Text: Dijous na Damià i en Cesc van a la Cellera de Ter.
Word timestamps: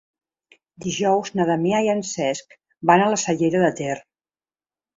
Dijous 0.85 1.31
na 1.41 1.45
Damià 1.49 1.83
i 1.89 1.91
en 1.95 2.01
Cesc 2.13 2.57
van 2.93 3.05
a 3.07 3.13
la 3.15 3.23
Cellera 3.27 3.63
de 3.69 3.73
Ter. 3.83 4.01